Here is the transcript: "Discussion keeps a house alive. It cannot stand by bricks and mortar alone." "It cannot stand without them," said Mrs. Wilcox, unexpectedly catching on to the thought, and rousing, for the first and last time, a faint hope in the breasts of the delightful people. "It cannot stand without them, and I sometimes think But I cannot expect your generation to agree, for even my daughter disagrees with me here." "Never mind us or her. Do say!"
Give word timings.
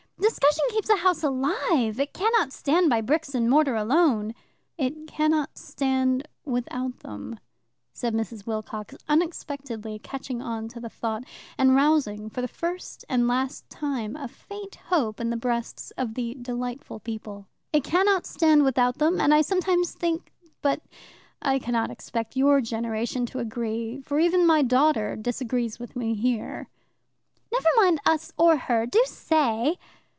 "Discussion 0.19 0.65
keeps 0.69 0.89
a 0.89 0.97
house 0.97 1.23
alive. 1.23 1.99
It 1.99 2.13
cannot 2.13 2.53
stand 2.53 2.89
by 2.91 3.01
bricks 3.01 3.33
and 3.33 3.49
mortar 3.49 3.75
alone." 3.75 4.33
"It 4.77 5.07
cannot 5.07 5.57
stand 5.57 6.27
without 6.45 6.99
them," 6.99 7.39
said 7.91 8.13
Mrs. 8.13 8.45
Wilcox, 8.45 8.95
unexpectedly 9.09 9.97
catching 9.99 10.39
on 10.41 10.67
to 10.69 10.79
the 10.79 10.89
thought, 10.89 11.23
and 11.57 11.75
rousing, 11.75 12.29
for 12.29 12.41
the 12.41 12.47
first 12.47 13.03
and 13.09 13.27
last 13.27 13.67
time, 13.69 14.15
a 14.15 14.27
faint 14.27 14.75
hope 14.89 15.19
in 15.19 15.31
the 15.31 15.37
breasts 15.37 15.91
of 15.97 16.13
the 16.13 16.35
delightful 16.39 16.99
people. 16.99 17.47
"It 17.73 17.83
cannot 17.83 18.25
stand 18.27 18.63
without 18.63 18.99
them, 18.99 19.19
and 19.19 19.33
I 19.33 19.41
sometimes 19.41 19.91
think 19.93 20.31
But 20.61 20.81
I 21.41 21.57
cannot 21.59 21.89
expect 21.91 22.35
your 22.37 22.61
generation 22.61 23.25
to 23.27 23.39
agree, 23.39 24.01
for 24.01 24.19
even 24.19 24.45
my 24.45 24.61
daughter 24.61 25.15
disagrees 25.15 25.79
with 25.79 25.95
me 25.95 26.13
here." 26.13 26.67
"Never 27.51 27.69
mind 27.77 27.99
us 28.05 28.31
or 28.37 28.57
her. 28.57 28.85
Do 28.85 29.01
say!" 29.05 29.77